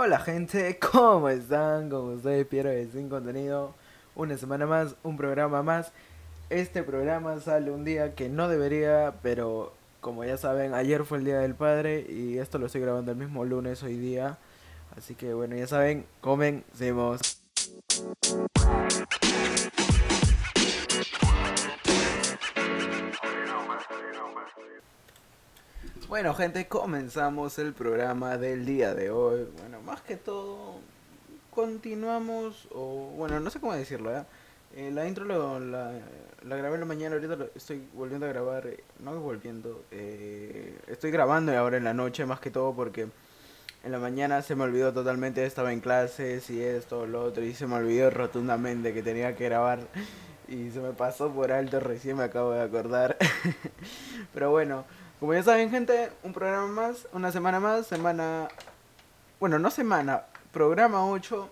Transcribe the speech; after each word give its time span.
Hola 0.00 0.20
gente, 0.20 0.78
¿cómo 0.92 1.28
están? 1.28 1.90
Como 1.90 2.12
ustedes 2.12 2.46
Piero 2.46 2.70
de 2.70 2.86
Sin 2.86 3.08
Contenido. 3.08 3.74
Una 4.14 4.38
semana 4.38 4.64
más, 4.64 4.94
un 5.02 5.16
programa 5.16 5.64
más. 5.64 5.90
Este 6.50 6.84
programa 6.84 7.40
sale 7.40 7.72
un 7.72 7.84
día 7.84 8.14
que 8.14 8.28
no 8.28 8.48
debería, 8.48 9.14
pero 9.24 9.74
como 10.00 10.22
ya 10.22 10.36
saben, 10.36 10.72
ayer 10.72 11.04
fue 11.04 11.18
el 11.18 11.24
Día 11.24 11.40
del 11.40 11.56
Padre 11.56 12.06
y 12.08 12.38
esto 12.38 12.58
lo 12.58 12.66
estoy 12.66 12.82
grabando 12.82 13.10
el 13.10 13.18
mismo 13.18 13.44
lunes 13.44 13.82
hoy 13.82 13.96
día. 13.96 14.38
Así 14.96 15.16
que 15.16 15.34
bueno, 15.34 15.56
ya 15.56 15.66
saben, 15.66 16.06
comencemos. 16.20 17.42
Bueno 26.08 26.32
gente, 26.34 26.66
comenzamos 26.68 27.58
el 27.58 27.72
programa 27.74 28.38
del 28.38 28.64
día 28.64 28.94
de 28.94 29.10
hoy. 29.10 29.46
Bueno, 29.60 29.80
más 29.82 30.00
que 30.00 30.16
todo, 30.16 30.76
continuamos, 31.54 32.68
o 32.72 33.12
bueno, 33.16 33.40
no 33.40 33.50
sé 33.50 33.60
cómo 33.60 33.74
decirlo, 33.74 34.16
¿eh? 34.16 34.24
Eh, 34.76 34.90
la 34.92 35.06
intro 35.08 35.24
lo- 35.24 35.60
la, 35.60 35.92
grabé 36.44 36.74
en 36.74 36.80
la 36.80 36.86
mañana, 36.86 37.16
ahorita 37.16 37.36
lo 37.36 37.50
estoy 37.54 37.82
volviendo 37.94 38.26
a 38.26 38.28
grabar, 38.30 38.66
eh, 38.66 38.84
no 39.00 39.18
volviendo, 39.20 39.84
eh, 39.90 40.78
estoy 40.88 41.10
grabando 41.10 41.56
ahora 41.56 41.76
en 41.78 41.84
la 41.84 41.94
noche 41.94 42.26
más 42.26 42.40
que 42.40 42.50
todo 42.50 42.74
porque 42.74 43.08
en 43.84 43.92
la 43.92 43.98
mañana 43.98 44.42
se 44.42 44.54
me 44.56 44.64
olvidó 44.64 44.92
totalmente, 44.92 45.44
estaba 45.44 45.72
en 45.72 45.80
clases 45.80 46.50
y 46.50 46.62
esto, 46.62 47.06
lo 47.06 47.22
otro, 47.24 47.44
y 47.44 47.54
se 47.54 47.66
me 47.66 47.76
olvidó 47.76 48.10
rotundamente 48.10 48.92
que 48.94 49.02
tenía 49.02 49.36
que 49.36 49.44
grabar 49.46 49.80
y 50.48 50.70
se 50.70 50.80
me 50.80 50.92
pasó 50.92 51.30
por 51.32 51.52
alto, 51.52 51.80
recién 51.80 52.16
me 52.16 52.24
acabo 52.24 52.52
de 52.52 52.62
acordar. 52.62 53.16
Pero 54.34 54.50
bueno, 54.50 54.84
como 55.20 55.34
ya 55.34 55.42
saben 55.42 55.70
gente, 55.70 56.10
un 56.22 56.32
programa 56.32 56.66
más, 56.66 57.08
una 57.12 57.32
semana 57.32 57.60
más, 57.60 57.86
semana... 57.86 58.48
Bueno, 59.40 59.58
no 59.58 59.70
semana, 59.70 60.24
programa 60.52 61.08
8. 61.08 61.48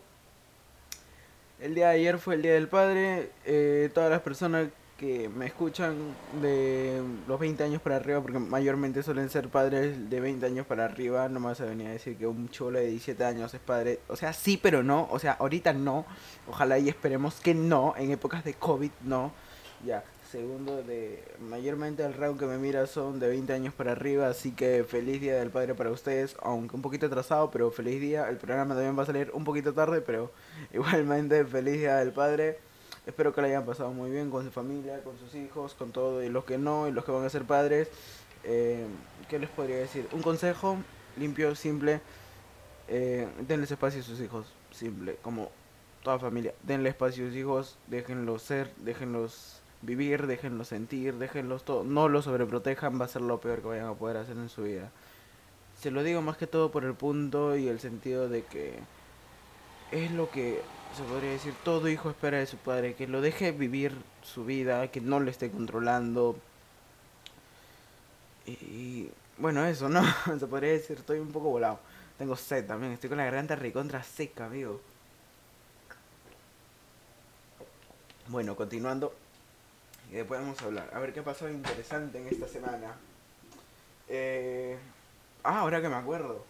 El 1.61 1.74
día 1.74 1.88
de 1.88 1.95
ayer 1.95 2.19
fue 2.19 2.35
el 2.35 2.43
Día 2.43 2.54
del 2.54 2.68
Padre. 2.68 3.30
eh, 3.45 3.91
todas 3.95 4.10
las 4.10 4.21
personas 4.21 4.68
que 4.99 5.29
me 5.29 5.46
escuchan 5.46 5.95
de 6.41 7.02
los 7.29 7.38
20 7.38 7.63
años 7.65 7.82
para 7.82 7.96
arriba, 7.96 8.21
porque 8.21 8.38
mayormente 8.38 9.02
suelen 9.02 9.29
ser 9.29 9.49
padres 9.49 10.09
de 10.09 10.21
20 10.21 10.46
años 10.46 10.66
para 10.66 10.87
arriba, 10.87 11.29
no 11.29 11.38
me 11.38 11.46
vas 11.46 11.60
a 11.60 11.66
venir 11.66 11.88
a 11.88 11.91
decir 11.91 12.16
que 12.16 12.26
un 12.26 12.48
chulo 12.48 12.79
de 12.79 12.87
17 12.87 13.24
años 13.24 13.52
es 13.52 13.60
padre. 13.60 14.01
O 14.09 14.16
sea, 14.16 14.32
sí, 14.32 14.59
pero 14.60 14.82
no. 14.82 15.07
O 15.10 15.19
sea, 15.19 15.32
ahorita 15.32 15.73
no. 15.73 16.07
Ojalá 16.48 16.79
y 16.79 16.88
esperemos 16.88 17.41
que 17.41 17.54
no. 17.54 17.95
En 17.96 18.10
épocas 18.10 18.45
de 18.45 18.54
COVID 18.54 18.91
no. 19.04 19.32
Ya. 19.85 20.02
Segundo, 20.30 20.82
de 20.82 21.23
mayormente 21.38 22.05
el 22.05 22.13
round 22.13 22.41
que 22.41 22.46
me 22.46 22.59
mira 22.59 22.88
son 22.88 23.21
de 23.21 23.29
20 23.29 23.52
años 23.52 23.74
para 23.74 23.93
arriba, 23.93 24.27
así 24.27 24.51
que 24.51 24.82
feliz 24.82 25.21
día 25.21 25.37
del 25.37 25.51
padre 25.51 25.74
para 25.74 25.93
ustedes, 25.93 26.37
aunque 26.43 26.74
un 26.74 26.82
poquito 26.82 27.07
atrasado, 27.07 27.52
pero 27.52 27.71
feliz 27.71 28.01
día. 28.01 28.29
El 28.29 28.37
programa 28.37 28.74
también 28.74 28.99
va 28.99 29.04
a 29.04 29.07
salir 29.07 29.30
un 29.35 29.45
poquito 29.45 29.73
tarde, 29.73 30.01
pero 30.01 30.32
igualmente 30.73 31.45
feliz 31.45 31.79
día 31.79 31.97
del 31.99 32.13
padre. 32.13 32.59
Espero 33.07 33.32
que 33.32 33.41
lo 33.41 33.47
hayan 33.47 33.65
pasado 33.65 33.93
muy 33.93 34.10
bien 34.10 34.29
con 34.30 34.45
su 34.45 34.51
familia, 34.51 35.01
con 35.04 35.16
sus 35.16 35.32
hijos, 35.37 35.74
con 35.74 35.93
todo, 35.93 36.21
y 36.24 36.29
los 36.29 36.45
que 36.45 36.59
no, 36.59 36.88
y 36.88 36.93
los 36.93 37.04
que 37.04 37.13
van 37.13 37.24
a 37.24 37.30
ser 37.30 37.45
padres. 37.45 37.88
Eh, 38.43 38.85
¿Qué 39.29 39.38
les 39.38 39.49
podría 39.51 39.77
decir? 39.77 40.09
Un 40.10 40.23
consejo 40.23 40.77
limpio, 41.16 41.54
simple. 41.54 42.01
Eh, 42.88 43.29
denles 43.47 43.71
espacio 43.71 44.01
a 44.01 44.04
sus 44.04 44.21
hijos, 44.21 44.52
simple, 44.73 45.19
como 45.23 45.52
toda 46.02 46.19
familia. 46.19 46.52
Denle 46.65 46.88
espacio 46.88 47.24
a 47.24 47.29
sus 47.29 47.37
hijos, 47.37 47.79
déjenlos 47.87 48.43
ser, 48.43 48.73
déjenlos 48.79 49.63
vivir, 49.87 50.26
déjenlos 50.26 50.68
sentir, 50.68 51.15
déjenlos 51.15 51.65
todo. 51.65 51.84
No 51.84 52.09
los 52.09 52.24
sobreprotejan, 52.24 53.01
va 53.01 53.06
a 53.06 53.09
ser 53.09 53.23
lo 53.23 53.40
peor 53.40 53.60
que 53.60 53.68
vayan 53.68 53.87
a 53.87 53.95
poder 53.95 54.18
hacer 54.18 54.37
en 54.37 54.48
su 54.48 54.65
vida. 54.65 54.90
Se 55.80 55.90
lo 55.90 56.02
digo 56.02 56.20
más 56.23 56.37
que 56.37 56.46
todo 56.46 56.70
por 56.70 56.84
el 56.84 56.95
punto 56.95 57.56
y 57.56 57.68
el 57.68 57.80
sentido 57.80 58.29
de 58.29 58.42
que 58.45 58.79
es 59.92 60.10
lo 60.10 60.30
que 60.30 60.60
se 60.96 61.02
podría 61.04 61.30
decir 61.30 61.54
todo 61.64 61.88
hijo 61.88 62.10
espera 62.10 62.38
de 62.38 62.46
su 62.46 62.57
padre, 62.57 62.95
que 62.95 63.07
lo 63.07 63.20
deje 63.20 63.52
vivir 63.52 63.92
su 64.22 64.44
vida, 64.44 64.91
que 64.91 65.00
no 65.00 65.20
le 65.20 65.31
esté 65.31 65.50
controlando. 65.50 66.36
Y, 68.46 68.50
y, 68.50 69.12
bueno, 69.38 69.64
eso, 69.66 69.88
¿no? 69.88 70.02
se 70.38 70.46
podría 70.46 70.72
decir, 70.72 70.98
estoy 70.98 71.19
un 71.20 71.32
poco 71.32 71.50
volado. 71.50 71.78
Tengo 72.19 72.36
sed 72.36 72.66
también, 72.66 72.92
estoy 72.92 73.10
con 73.10 73.19
la 73.19 73.25
garganta 73.25 73.56
recontra 73.56 74.02
seca, 74.02 74.46
amigo. 74.46 74.80
Bueno, 78.28 78.56
continuando. 78.56 79.14
¿De 80.11 80.19
qué 80.19 80.25
podemos 80.25 80.61
hablar? 80.62 80.91
A 80.93 80.99
ver 80.99 81.12
qué 81.12 81.22
pasó 81.22 81.49
interesante 81.49 82.19
en 82.19 82.28
esta 82.28 82.49
semana. 82.49 82.94
Eh... 84.09 84.78
Ah, 85.43 85.61
ahora 85.61 85.81
que 85.81 85.89
me 85.89 85.97
acuerdo. 85.97 86.44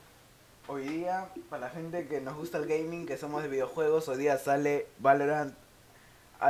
Hoy 0.69 0.89
día, 0.89 1.29
para 1.51 1.67
la 1.67 1.71
gente 1.71 2.09
que 2.09 2.21
nos 2.21 2.35
gusta 2.35 2.59
el 2.59 2.67
gaming, 2.67 3.07
que 3.07 3.17
somos 3.19 3.43
de 3.43 3.49
videojuegos, 3.49 4.09
hoy 4.09 4.19
día 4.19 4.39
sale 4.39 4.87
Valorant 4.99 5.55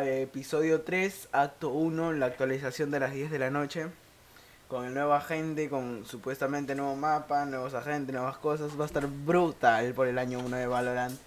eh, 0.00 0.22
episodio 0.22 0.82
3, 0.82 1.28
acto 1.32 1.70
1, 1.70 2.12
la 2.12 2.26
actualización 2.26 2.90
de 2.90 3.00
las 3.00 3.12
10 3.12 3.30
de 3.30 3.38
la 3.38 3.50
noche. 3.50 3.86
Con 4.68 4.84
el 4.84 4.94
nuevo 4.94 5.12
agente, 5.12 5.68
con 5.68 6.04
supuestamente 6.06 6.74
nuevo 6.74 6.96
mapa, 6.96 7.44
nuevos 7.44 7.74
agentes, 7.74 8.14
nuevas 8.14 8.36
cosas. 8.38 8.78
Va 8.78 8.84
a 8.84 8.86
estar 8.86 9.06
brutal 9.06 9.92
por 9.94 10.08
el 10.08 10.18
año 10.18 10.40
1 10.40 10.56
de 10.56 10.66
Valorant. 10.66 11.18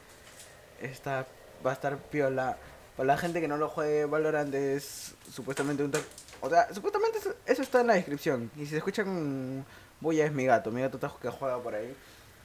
Está, 0.82 1.26
va 1.66 1.72
a 1.72 1.74
estar 1.74 1.98
piola. 1.98 2.58
Para 3.00 3.14
la 3.14 3.18
gente 3.18 3.40
que 3.40 3.48
no 3.48 3.56
lo 3.56 3.70
juegue, 3.70 4.04
Valorant 4.04 4.54
es 4.54 5.16
supuestamente 5.32 5.86
un... 5.86 5.94
O 6.42 6.50
sea, 6.50 6.74
supuestamente 6.74 7.18
eso, 7.46 7.62
está 7.62 7.80
en 7.80 7.88
la 7.88 7.94
descripción. 7.94 8.52
Y 8.58 8.66
si 8.66 8.72
se 8.72 8.78
escuchan... 8.80 9.66
Boya 10.02 10.26
es 10.26 10.34
mi 10.34 10.44
gato, 10.44 10.70
mi 10.70 10.82
gato 10.82 10.98
está 10.98 11.10
que 11.22 11.30
juega 11.30 11.64
por 11.64 11.76
ahí. 11.76 11.96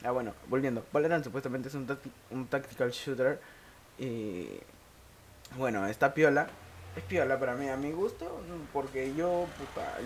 Ah, 0.01 0.11
bueno, 0.11 0.33
volviendo. 0.47 0.85
Valorant 0.93 1.25
supuestamente 1.25 1.67
es 1.67 1.75
un, 1.75 1.85
un 2.31 2.47
tactical 2.47 2.89
shooter. 2.89 3.37
Y... 3.99 4.47
Bueno, 5.57 5.85
está 5.87 6.13
piola. 6.13 6.47
Es 6.95 7.03
piola 7.03 7.37
para 7.37 7.55
mí, 7.55 7.67
a 7.67 7.75
mi 7.75 7.91
gusto. 7.91 8.41
Porque 8.71 9.13
yo, 9.13 9.47
puta, 9.57 9.97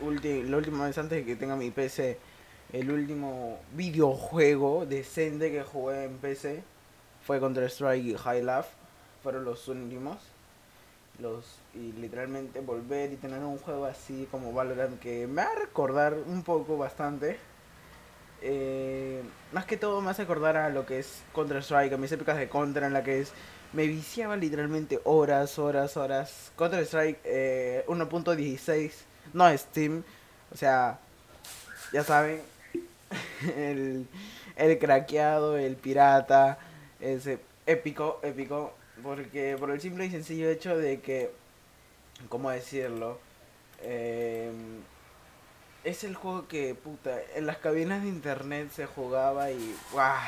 la 0.00 0.56
última 0.56 0.86
vez 0.86 0.96
antes 0.96 1.18
de 1.18 1.26
que 1.26 1.36
tenga 1.36 1.54
mi 1.54 1.70
PC, 1.70 2.16
el 2.72 2.90
último 2.90 3.60
videojuego 3.74 4.86
decente 4.86 5.52
que 5.52 5.62
jugué 5.62 6.04
en 6.04 6.16
PC 6.16 6.64
fue 7.26 7.38
Counter 7.40 7.64
Strike 7.64 8.06
y 8.06 8.14
High 8.14 8.42
Life. 8.42 8.81
Fueron 9.22 9.44
los 9.44 9.68
últimos. 9.68 10.18
Los, 11.18 11.44
y 11.74 11.92
literalmente 11.92 12.60
volver 12.60 13.12
y 13.12 13.16
tener 13.16 13.40
un 13.40 13.58
juego 13.58 13.84
así 13.84 14.26
como 14.30 14.52
Valorant 14.52 14.98
que 14.98 15.26
me 15.26 15.44
va 15.44 15.50
a 15.50 15.54
recordar 15.54 16.14
un 16.14 16.42
poco 16.42 16.78
bastante. 16.78 17.38
Eh, 18.40 19.22
más 19.52 19.66
que 19.66 19.76
todo 19.76 20.00
me 20.00 20.10
hace 20.10 20.22
acordar 20.22 20.56
a 20.56 20.70
lo 20.70 20.84
que 20.84 20.98
es 20.98 21.22
Counter 21.34 21.58
Strike, 21.58 21.92
a 21.92 21.96
mis 21.96 22.10
épocas 22.10 22.38
de 22.38 22.48
Contra 22.48 22.86
en 22.86 22.92
la 22.92 23.04
que 23.04 23.20
es 23.20 23.32
me 23.72 23.86
viciaba 23.86 24.36
literalmente 24.36 25.00
horas, 25.04 25.58
horas, 25.58 25.96
horas. 25.96 26.52
Counter 26.56 26.84
Strike 26.84 27.20
eh, 27.24 27.84
1.16, 27.86 28.92
no 29.32 29.56
Steam, 29.56 30.04
o 30.52 30.56
sea, 30.56 30.98
ya 31.92 32.04
saben, 32.04 32.42
el, 33.56 34.06
el 34.56 34.78
craqueado, 34.78 35.56
el 35.56 35.76
pirata, 35.76 36.58
ese 37.00 37.38
épico, 37.66 38.20
épico, 38.22 38.74
porque 39.02 39.56
por 39.58 39.70
el 39.70 39.80
simple 39.80 40.06
y 40.06 40.10
sencillo 40.10 40.48
hecho 40.48 40.76
de 40.76 41.00
que, 41.00 41.30
¿cómo 42.28 42.50
decirlo? 42.50 43.18
Eh, 43.80 44.50
es 45.84 46.04
el 46.04 46.14
juego 46.14 46.46
que, 46.46 46.74
puta, 46.74 47.20
en 47.34 47.46
las 47.46 47.58
cabinas 47.58 48.02
de 48.02 48.08
internet 48.08 48.70
se 48.72 48.86
jugaba 48.86 49.50
y, 49.50 49.74
¡guau! 49.92 50.20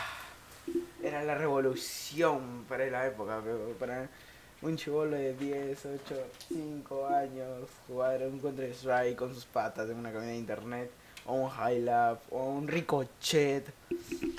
Era 1.03 1.23
la 1.23 1.35
revolución 1.35 2.65
para 2.69 2.87
la 2.87 3.07
época, 3.07 3.41
pero 3.45 3.59
para 3.79 4.09
un 4.63 4.77
chivolo 4.77 5.17
de 5.17 5.35
10, 5.35 5.87
8, 6.07 6.27
5 6.49 7.07
años 7.07 7.69
jugar 7.87 8.23
un 8.23 8.41
Counter 8.41 8.71
Strike 8.71 9.17
con 9.17 9.35
sus 9.35 9.45
patas 9.45 9.91
en 9.91 9.97
una 9.97 10.11
cabina 10.11 10.33
de 10.33 10.39
internet, 10.39 10.91
o 11.27 11.35
un 11.35 11.51
High 11.51 11.83
Lab, 11.83 12.19
o 12.31 12.47
un 12.47 12.67
Ricochet, 12.67 13.67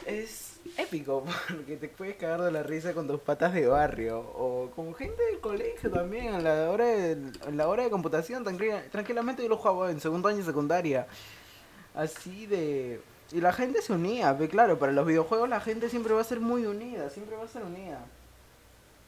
es 0.06 0.55
épico 0.78 1.24
porque 1.48 1.78
te 1.78 1.88
puedes 1.88 2.16
cagar 2.18 2.42
de 2.42 2.52
la 2.52 2.64
risa 2.64 2.94
con 2.94 3.08
tus 3.08 3.20
patas 3.22 3.54
de 3.54 3.68
barrio 3.68 4.20
o 4.20 4.72
con 4.76 4.94
gente 4.96 5.24
del 5.24 5.40
colegio 5.40 5.90
también 5.92 6.34
a 6.36 6.40
la 6.42 6.70
hora 6.70 6.86
de, 6.86 7.12
en 7.12 7.58
la 7.58 7.68
hora 7.68 7.84
de 7.84 7.90
computación 7.90 8.44
tranquila- 8.44 8.84
tranquilamente 8.92 9.44
yo 9.44 9.50
lo 9.50 9.58
jugaba 9.58 9.92
en 9.92 10.02
segundo 10.02 10.28
año 10.30 10.40
de 10.40 10.44
secundaria. 10.44 11.08
Así 11.94 12.46
de 12.46 13.02
y 13.32 13.42
la 13.42 13.54
gente 13.54 13.82
se 13.82 13.92
unía 13.94 14.34
ve 14.34 14.48
claro 14.50 14.78
para 14.78 14.92
los 14.92 15.06
videojuegos 15.08 15.50
la 15.50 15.60
gente 15.60 15.90
siempre 15.90 16.14
va 16.14 16.22
a 16.22 16.26
ser 16.26 16.40
muy 16.40 16.66
unida 16.66 17.10
siempre 17.10 17.36
va 17.36 17.44
a 17.46 17.48
ser 17.48 17.64
unida. 17.64 18.00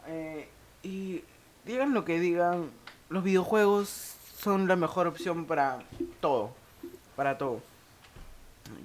Eh, 0.08 0.48
y 0.84 1.24
digan 1.66 1.94
lo 1.94 2.06
que 2.06 2.20
digan 2.20 2.72
los 3.10 3.24
videojuegos 3.24 4.16
son 4.38 4.68
la 4.68 4.76
mejor 4.76 5.08
opción 5.08 5.46
para 5.46 5.80
todo 6.22 6.52
para 7.16 7.38
todo. 7.38 7.62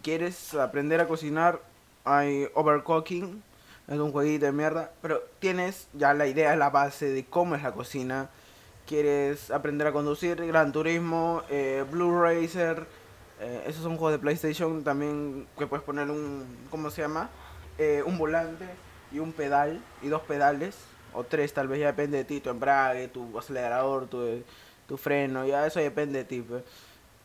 Quieres 0.02 0.55
aprender 0.55 1.00
a 1.00 1.06
cocinar 1.08 1.61
hay 2.04 2.49
Overcooking, 2.54 3.43
es 3.88 3.99
un 3.99 4.12
jueguito 4.12 4.46
de 4.46 4.52
mierda, 4.52 4.93
pero 5.02 5.22
tienes 5.38 5.88
ya 5.93 6.14
la 6.14 6.26
idea, 6.26 6.56
la 6.56 6.70
base 6.70 7.10
de 7.10 7.25
cómo 7.25 7.54
es 7.54 7.62
la 7.62 7.72
cocina. 7.72 8.31
Quieres 8.87 9.50
aprender 9.50 9.87
a 9.87 9.93
conducir, 9.93 10.44
Gran 10.46 10.72
Turismo, 10.72 11.43
eh, 11.49 11.84
Blue 11.90 12.20
Racer, 12.20 12.87
eh, 13.40 13.64
esos 13.66 13.82
son 13.82 13.96
juegos 13.96 14.12
de 14.12 14.19
PlayStation 14.19 14.84
también 14.84 15.46
que 15.58 15.66
puedes 15.66 15.84
poner 15.84 16.10
un, 16.10 16.44
¿cómo 16.70 16.90
se 16.90 17.02
llama? 17.02 17.31
eh, 17.78 18.02
un 18.05 18.19
volante 18.19 18.66
y 19.10 19.19
un 19.19 19.32
pedal 19.32 19.81
y 20.02 20.08
dos 20.08 20.22
pedales 20.22 20.76
o 21.14 21.25
tres 21.25 21.52
tal 21.52 21.69
vez 21.69 21.81
ya 21.81 21.87
depende 21.87 22.19
de 22.19 22.25
ti, 22.25 22.40
tu 22.40 22.50
embrague, 22.50 23.08
tu 23.08 23.38
acelerador, 23.38 24.06
tu, 24.06 24.43
tu 24.87 24.96
freno, 24.96 25.46
ya 25.46 25.66
eso 25.66 25.81
depende 25.81 26.20
de 26.20 26.25
ti. 26.25 26.40
pues. 26.43 26.62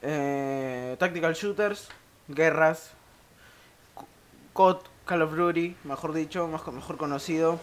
Eh, 0.02 0.96
tactical 1.00 1.34
shooters, 1.34 1.90
guerras, 2.28 2.92
COD, 4.58 4.80
Call 5.06 5.22
of 5.22 5.36
Duty, 5.36 5.76
mejor 5.84 6.14
dicho, 6.14 6.48
más, 6.48 6.66
mejor 6.66 6.98
conocido, 6.98 7.60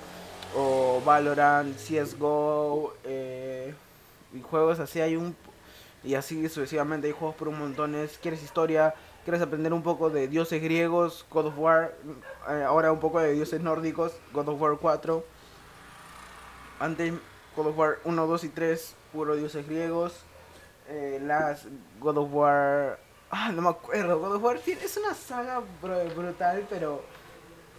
o 0.55 1.02
Valorant, 1.05 1.76
CSGO, 1.76 2.94
eh, 3.02 3.75
y 4.32 4.41
juegos 4.41 4.79
así 4.79 5.00
hay 5.00 5.17
un... 5.17 5.35
Y 6.05 6.14
así 6.14 6.49
sucesivamente 6.49 7.08
hay 7.08 7.12
juegos 7.12 7.35
por 7.35 7.49
un 7.49 7.58
montón. 7.58 7.96
¿Quieres 8.23 8.44
historia? 8.44 8.94
¿Quieres 9.25 9.43
aprender 9.43 9.73
un 9.73 9.82
poco 9.82 10.08
de 10.08 10.29
dioses 10.29 10.62
griegos? 10.62 11.26
God 11.32 11.46
of 11.46 11.58
War. 11.58 11.94
eh, 12.49 12.62
ahora 12.62 12.93
un 12.93 13.00
poco 13.00 13.19
de 13.19 13.32
dioses 13.32 13.61
nórdicos. 13.61 14.12
God 14.32 14.50
of 14.50 14.61
War 14.61 14.79
4. 14.79 15.25
Antes 16.79 17.12
God 17.56 17.67
of 17.67 17.76
War 17.76 17.99
1, 18.05 18.26
2 18.26 18.44
y 18.44 18.49
3. 18.50 18.94
Puro 19.12 19.35
dioses 19.35 19.67
griegos. 19.67 20.12
Eh, 20.88 21.19
las 21.20 21.67
God 21.99 22.19
of 22.19 22.29
War... 22.32 23.04
Ah, 23.36 23.50
no 23.50 23.62
me 23.62 23.70
acuerdo. 23.70 24.20
God 24.20 24.36
of 24.36 24.44
War 24.44 24.60
es 24.64 24.96
una 24.96 25.12
saga 25.12 25.60
brutal, 25.82 26.66
pero... 26.70 27.02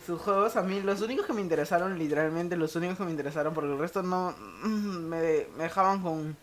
Sus 0.06 0.22
juegos 0.22 0.58
a 0.58 0.62
mí, 0.62 0.82
los 0.82 1.02
únicos 1.02 1.26
que 1.26 1.32
me 1.32 1.40
interesaron, 1.40 1.98
literalmente, 1.98 2.58
los 2.58 2.76
únicos 2.76 2.98
que 2.98 3.06
me 3.06 3.12
interesaron, 3.12 3.54
porque 3.54 3.72
el 3.72 3.80
resto 3.80 4.04
no... 4.04 4.36
Me, 4.66 5.48
me 5.56 5.64
dejaban 5.64 6.02
con... 6.02 6.36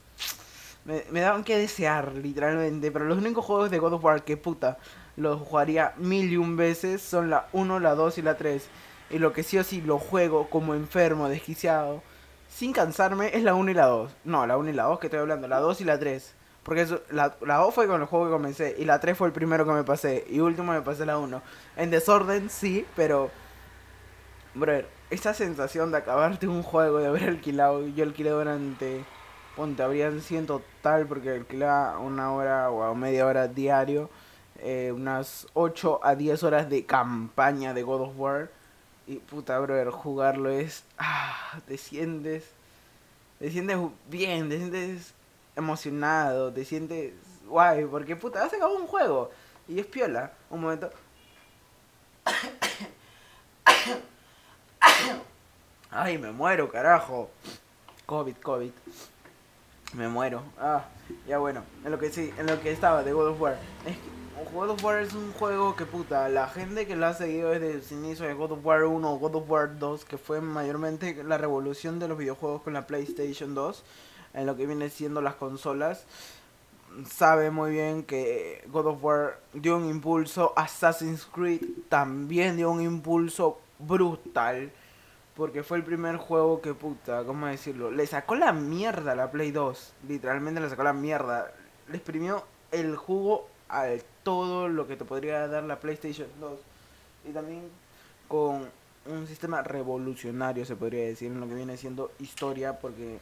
Me, 0.87 1.05
me 1.11 1.21
daban 1.21 1.45
que 1.45 1.59
desear, 1.59 2.15
literalmente. 2.15 2.91
Pero 2.91 3.05
los 3.05 3.19
únicos 3.19 3.45
juegos 3.45 3.71
de 3.71 3.79
God 3.79 3.93
of 3.93 4.05
War 4.05 4.25
que 4.25 4.39
puta 4.39 4.79
los 5.17 5.43
jugaría 5.43 5.93
mil 5.99 6.33
y 6.33 6.39
un 6.39 6.57
veces 6.57 7.03
son 7.03 7.29
la 7.29 7.49
1, 7.53 7.81
la 7.81 7.95
2 7.95 8.17
y 8.17 8.23
la 8.23 8.39
3. 8.39 8.67
Y 9.11 9.19
lo 9.19 9.35
que 9.35 9.43
sí 9.43 9.59
o 9.59 9.65
sí 9.65 9.83
lo 9.83 9.99
juego 9.99 10.49
como 10.49 10.75
enfermo, 10.75 11.29
desquiciado, 11.29 12.03
sin 12.49 12.73
cansarme, 12.73 13.37
es 13.37 13.43
la 13.43 13.55
1 13.55 13.73
y 13.73 13.75
la 13.75 13.87
2. 13.89 14.11
No, 14.25 14.47
la 14.47 14.57
1 14.57 14.71
y 14.71 14.73
la 14.73 14.85
2 14.85 14.99
que 15.01 15.09
estoy 15.09 15.21
hablando, 15.21 15.49
la 15.49 15.61
2 15.61 15.83
y 15.83 15.85
la 15.85 15.99
3. 15.99 16.35
Porque 16.63 16.83
eso, 16.83 17.01
la, 17.11 17.37
la 17.43 17.57
2 17.57 17.75
fue 17.75 17.87
con 17.89 18.01
el 18.01 18.07
juego 18.07 18.27
que 18.27 18.33
comencé. 18.33 18.77
Y 18.79 18.85
la 18.85 19.01
3 19.01 19.17
fue 19.17 19.27
el 19.29 19.33
primero 19.33 19.65
que 19.67 19.73
me 19.73 19.85
pasé. 19.85 20.25
Y 20.29 20.41
último 20.41 20.73
me 20.73 20.83
pasé 20.83 21.05
la 21.07 21.19
1. 21.19 21.43
En 21.77 21.91
desorden, 21.91 22.51
sí, 22.51 22.87
pero. 22.97 23.31
Brother, 24.55 24.89
esa 25.11 25.35
sensación 25.35 25.91
de 25.93 25.99
acabarte 25.99 26.47
un 26.49 26.63
juego, 26.63 26.99
de 26.99 27.07
haber 27.09 27.25
alquilado. 27.25 27.87
Yo 27.89 28.05
alquilé 28.05 28.31
durante. 28.31 29.05
Ponte, 29.57 29.83
habrían 29.83 30.21
100 30.21 30.47
total 30.47 31.07
porque 31.07 31.31
alquilaba 31.31 31.99
una 31.99 32.33
hora 32.33 32.71
o 32.71 32.83
a 32.85 32.95
media 32.95 33.27
hora 33.27 33.49
diario. 33.49 34.09
eh, 34.61 34.93
unas 34.95 35.47
8 35.55 36.01
a 36.05 36.15
10 36.15 36.43
horas 36.45 36.71
de 36.71 36.87
campaña 36.87 37.75
de 37.75 37.83
God 37.83 38.03
of 38.03 38.13
War. 38.17 38.51
Y 39.07 39.17
puta, 39.17 39.59
brother, 39.59 39.91
jugarlo 39.91 40.51
es. 40.51 40.85
Ah. 40.99 41.61
Te 43.41 43.51
sientes 43.51 43.75
bien, 44.09 44.49
te 44.49 44.57
sientes 44.59 45.15
emocionado, 45.57 46.53
te 46.53 46.65
sientes 46.65 47.15
guay. 47.47 47.85
Porque 47.85 48.17
puta, 48.17 48.45
has 48.45 48.53
acabado 48.53 48.77
un 48.77 48.87
juego. 48.87 49.31
Y 49.69 49.79
es 49.79 49.87
piola. 49.87 50.33
Un 50.51 50.61
momento. 50.61 50.91
Ay, 55.91 56.19
me 56.19 56.33
muero, 56.33 56.71
carajo. 56.71 57.31
COVID, 58.07 58.37
COVID. 58.37 58.73
Me 59.95 60.09
muero. 60.09 60.43
Ah, 60.59 60.87
ya 61.27 61.39
bueno. 61.39 61.63
En 61.85 61.91
lo 61.91 61.99
que 61.99 62.11
sí, 62.11 62.33
en 62.39 62.47
lo 62.47 62.61
que 62.61 62.73
estaba 62.73 63.03
de 63.03 63.13
God 63.13 63.29
of 63.29 63.41
War. 63.41 63.59
Es 63.87 63.97
que 63.97 64.13
God 64.55 64.71
of 64.71 64.85
War 64.85 65.01
es 65.01 65.15
un 65.15 65.33
juego 65.33 65.77
que 65.77 65.87
puta, 65.87 66.29
la 66.29 66.49
gente 66.49 66.87
que 66.87 66.97
lo 66.97 67.07
ha 67.07 67.15
seguido 67.15 67.51
desde 67.51 67.73
el 67.73 68.05
inicio 68.05 68.27
de 68.27 68.35
God 68.35 68.53
of 68.53 68.65
War 68.65 68.85
1 68.85 69.11
o 69.11 69.19
God 69.19 69.37
of 69.37 69.51
War 69.51 69.79
2, 69.79 70.05
que 70.05 70.19
fue 70.19 70.41
mayormente 70.41 71.23
la 71.25 71.39
revolución 71.39 71.99
de 71.99 72.09
los 72.09 72.19
videojuegos 72.19 72.63
con 72.63 72.73
la 72.73 72.87
PlayStation 72.87 73.55
2, 73.55 73.85
en 74.35 74.47
lo 74.47 74.57
que 74.57 74.67
viene 74.67 74.91
siendo 74.91 75.21
las 75.21 75.35
consolas, 75.35 76.05
sabe 77.09 77.51
muy 77.51 77.71
bien 77.71 78.03
que 78.03 78.65
God 78.69 78.87
of 78.87 79.05
War 79.05 79.41
dio 79.53 79.77
un 79.77 79.89
impulso, 79.89 80.53
Assassin's 80.57 81.27
Creed 81.27 81.63
también 81.89 82.57
dio 82.57 82.71
un 82.71 82.81
impulso 82.83 83.59
brutal. 83.79 84.73
Porque 85.35 85.63
fue 85.63 85.79
el 85.79 85.85
primer 85.85 86.19
juego 86.19 86.61
que 86.61 86.75
puta, 86.75 87.25
¿cómo 87.25 87.47
decirlo? 87.47 87.91
Le 87.91 88.07
sacó 88.07 88.35
la 88.35 88.53
mierda 88.53 89.13
a 89.13 89.15
la 89.15 89.31
Play 89.31 89.51
2. 89.51 89.95
Literalmente 90.07 90.61
le 90.61 90.69
sacó 90.69 90.83
la 90.83 90.93
mierda. 90.93 91.51
Le 91.89 91.97
exprimió 91.97 92.45
el 92.71 92.97
jugo 92.97 93.49
a 93.71 93.87
todo 94.23 94.69
lo 94.69 94.87
que 94.87 94.97
te 94.97 95.07
podría 95.07 95.49
dar 95.49 95.65
la 95.65 95.81
PlayStation 95.81 96.29
2. 96.39 96.61
Y 97.31 97.33
también 97.33 97.63
con 98.29 98.69
un 99.07 99.27
sistema 99.27 99.63
revolucionario, 99.63 100.67
se 100.67 100.77
podría 100.77 101.07
decir, 101.07 101.33
en 101.33 101.41
lo 101.41 101.49
que 101.49 101.55
viene 101.55 101.79
siendo 101.79 102.11
historia. 102.19 102.79
Porque 102.79 103.19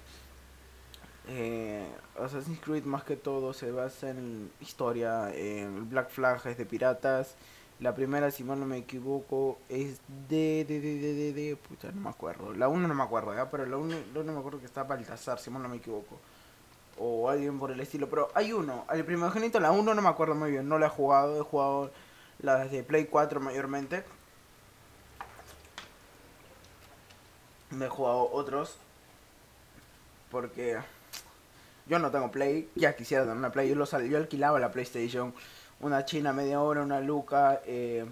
eh, 1.29 1.87
Assassin's 2.19 2.61
Creed 2.61 2.85
más 2.85 3.05
que 3.05 3.17
todo 3.17 3.53
se 3.53 3.71
basa 3.71 4.11
en 4.11 4.51
historia. 4.61 5.33
En 5.35 5.89
Black 5.91 6.11
Flag 6.11 6.47
es 6.47 6.59
de 6.59 6.67
piratas. 6.67 7.35
La 7.81 7.95
primera, 7.95 8.31
si 8.31 8.45
mal 8.45 8.61
no 8.61 8.67
me 8.67 8.77
equivoco, 8.79 9.59
es 9.71 10.01
de, 10.29 10.67
de, 10.69 10.81
de, 10.81 10.99
de, 11.01 11.15
de, 11.15 11.33
de- 11.33 11.57
pucha, 11.57 11.91
no 11.93 12.01
me 12.03 12.11
acuerdo. 12.11 12.53
La 12.53 12.69
1 12.69 12.87
no 12.89 12.95
me 12.95 13.03
acuerdo, 13.03 13.35
¿ya? 13.35 13.51
Pero 13.51 13.65
la 13.67 13.77
1 13.79 13.97
no 14.15 14.23
me 14.33 14.39
acuerdo 14.39 14.61
que 14.61 14.67
está 14.67 14.83
Baltasar, 14.85 15.39
si 15.39 15.49
mal 15.51 15.63
no 15.63 15.69
me 15.71 15.77
equivoco. 15.77 16.19
O 16.99 17.31
alguien 17.31 17.59
por 17.59 17.71
el 17.71 17.81
estilo. 17.81 18.09
Pero 18.11 18.29
hay 18.35 18.53
uno, 18.53 18.85
el 18.93 19.05
primogénito, 19.05 19.61
la 19.61 19.71
1 19.73 19.95
no 19.95 20.03
me 20.03 20.09
acuerdo 20.11 20.35
muy 20.35 20.51
bien, 20.51 20.69
no 20.69 20.79
la 20.79 20.87
he 20.87 20.91
jugado, 20.91 21.41
he 21.41 21.45
jugado 21.45 21.91
las 22.41 22.71
de 22.71 22.83
Play 22.83 23.07
4 23.07 23.41
mayormente. 23.41 24.05
Me 27.71 27.87
he 27.87 27.89
jugado 27.89 28.31
otros. 28.33 28.77
Porque 30.31 30.79
yo 31.91 31.99
no 31.99 32.11
tengo 32.13 32.31
Play, 32.31 32.71
ya 32.77 32.95
quisiera 32.95 33.25
tener 33.25 33.37
una 33.37 33.51
Play, 33.51 33.69
yo, 33.69 33.75
lo 33.75 33.85
sal- 33.85 34.09
yo 34.09 34.17
alquilaba 34.17 34.59
la 34.61 34.71
PlayStation 34.71 35.35
una 35.81 36.05
china 36.05 36.33
media 36.33 36.61
hora, 36.61 36.83
una 36.83 37.01
luca, 37.01 37.61
eh, 37.67 38.05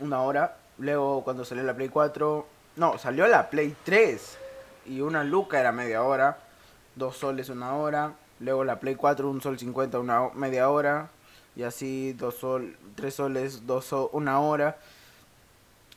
una 0.00 0.22
hora. 0.22 0.56
Luego 0.78 1.24
cuando 1.24 1.44
salió 1.44 1.64
la 1.64 1.74
Play 1.74 1.88
4, 1.88 2.46
no, 2.76 2.98
salió 2.98 3.26
la 3.26 3.50
Play 3.50 3.74
3 3.84 4.38
y 4.86 5.00
una 5.00 5.24
luca 5.24 5.58
era 5.60 5.72
media 5.72 6.02
hora, 6.02 6.38
dos 6.94 7.16
soles 7.16 7.48
una 7.48 7.74
hora. 7.74 8.12
Luego 8.38 8.64
la 8.64 8.78
Play 8.80 8.94
4, 8.94 9.28
un 9.28 9.40
sol 9.40 9.58
50, 9.58 9.98
una 9.98 10.28
media 10.34 10.70
hora. 10.70 11.08
Y 11.56 11.64
así, 11.64 12.12
dos 12.12 12.36
sol, 12.36 12.76
tres 12.94 13.14
soles, 13.14 13.66
dos 13.66 13.86
so- 13.86 14.10
una 14.12 14.40
hora. 14.40 14.76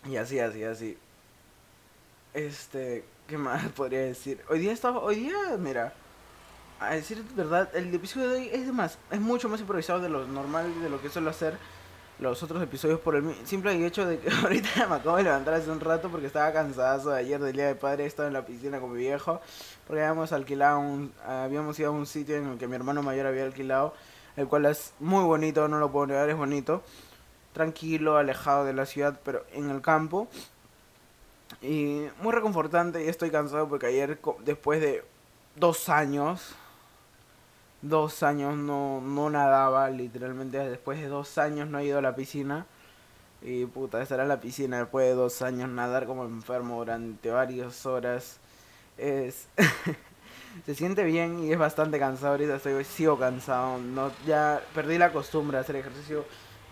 Y 0.09 0.15
así, 0.17 0.39
así, 0.39 0.63
así. 0.63 0.97
Este, 2.33 3.03
¿qué 3.27 3.37
más 3.37 3.67
podría 3.75 4.01
decir? 4.01 4.41
Hoy 4.49 4.59
día 4.59 4.71
estaba, 4.71 4.99
hoy 4.99 5.15
día, 5.15 5.35
mira, 5.59 5.93
a 6.83 6.95
decir 6.95 7.23
verdad, 7.35 7.69
el 7.75 7.93
episodio 7.93 8.29
de 8.29 8.37
hoy 8.37 8.49
es 8.51 8.71
más, 8.73 8.97
es 9.11 9.19
mucho 9.19 9.49
más 9.49 9.59
improvisado 9.59 9.99
de 9.99 10.09
lo 10.09 10.25
normal, 10.27 10.71
de 10.81 10.89
lo 10.89 11.01
que 11.01 11.09
suelo 11.09 11.29
hacer 11.29 11.57
los 12.19 12.41
otros 12.43 12.61
episodios 12.61 12.99
por 12.99 13.15
el 13.15 13.33
simple 13.45 13.85
hecho 13.85 14.05
de 14.05 14.19
que 14.19 14.29
ahorita 14.43 14.87
me 14.87 14.95
acabo 14.95 15.17
de 15.17 15.23
levantar 15.23 15.55
hace 15.55 15.69
un 15.69 15.79
rato 15.79 16.09
porque 16.09 16.27
estaba 16.27 16.51
cansado 16.53 17.11
de 17.11 17.19
ayer 17.19 17.39
del 17.39 17.53
día 17.53 17.67
de 17.67 17.75
padre, 17.75 18.05
estaba 18.05 18.27
en 18.27 18.33
la 18.33 18.45
piscina 18.45 18.79
con 18.79 18.93
mi 18.93 18.99
viejo, 18.99 19.41
porque 19.87 20.01
habíamos 20.01 20.31
alquilado 20.31 20.79
un, 20.79 21.11
habíamos 21.25 21.77
ido 21.79 21.89
a 21.89 21.91
un 21.91 22.05
sitio 22.05 22.37
en 22.37 22.47
el 22.47 22.57
que 22.57 22.67
mi 22.67 22.75
hermano 22.75 23.03
mayor 23.03 23.27
había 23.27 23.43
alquilado, 23.43 23.93
el 24.37 24.47
cual 24.47 24.65
es 24.65 24.93
muy 24.99 25.23
bonito, 25.23 25.67
no 25.67 25.79
lo 25.79 25.91
puedo 25.91 26.07
negar, 26.07 26.29
es 26.29 26.37
bonito, 26.37 26.83
tranquilo, 27.53 28.17
alejado 28.17 28.65
de 28.65 28.73
la 28.73 28.85
ciudad, 28.85 29.19
pero 29.23 29.45
en 29.53 29.69
el 29.69 29.81
campo. 29.81 30.27
Y 31.61 32.07
muy 32.21 32.33
reconfortante 32.33 33.03
y 33.03 33.07
estoy 33.07 33.29
cansado 33.29 33.69
porque 33.69 33.85
ayer, 33.85 34.19
después 34.43 34.81
de 34.81 35.03
dos 35.55 35.87
años, 35.87 36.55
dos 37.83 38.23
años 38.23 38.57
no, 38.57 39.01
no 39.01 39.29
nadaba, 39.29 39.89
literalmente 39.89 40.57
después 40.57 40.99
de 40.99 41.07
dos 41.07 41.37
años 41.37 41.69
no 41.69 41.79
he 41.79 41.85
ido 41.85 41.99
a 41.99 42.01
la 42.01 42.15
piscina. 42.15 42.65
Y 43.41 43.65
puta, 43.65 44.01
estar 44.01 44.19
en 44.21 44.29
la 44.29 44.39
piscina 44.39 44.79
después 44.79 45.05
de 45.05 45.13
dos 45.13 45.41
años 45.41 45.69
nadar 45.69 46.05
como 46.05 46.23
enfermo 46.25 46.77
durante 46.79 47.29
varias 47.29 47.85
horas 47.85 48.39
es... 48.97 49.47
se 50.65 50.75
siente 50.75 51.03
bien 51.03 51.43
y 51.43 51.51
es 51.51 51.57
bastante 51.57 51.99
cansado, 51.99 52.33
ahorita 52.33 52.55
estoy, 52.55 52.83
sigo 52.83 53.17
cansado, 53.17 53.79
no, 53.79 54.11
ya 54.25 54.61
perdí 54.73 54.97
la 54.97 55.11
costumbre 55.11 55.57
de 55.57 55.61
hacer 55.61 55.75
ejercicio. 55.75 56.25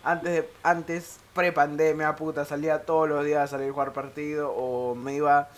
Antes, 0.03 0.32
de, 0.32 0.50
antes 0.63 1.20
pre-pandemia, 1.34 2.15
puta, 2.15 2.46
salía 2.46 2.86
todos 2.86 3.10
los 3.10 3.25
días 3.25 3.44
a 3.44 3.48
salir 3.48 3.70
a 3.70 3.74
jugar 3.74 3.94
partido 3.94 4.51
o 4.51 4.96
me 4.96 5.15
iba 5.15 5.50